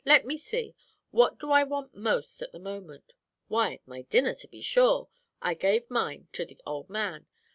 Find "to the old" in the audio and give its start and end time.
6.33-6.89